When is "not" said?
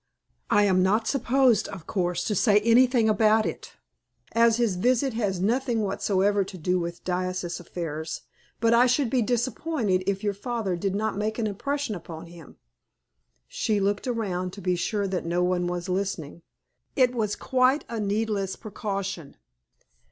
0.81-1.07, 10.95-11.17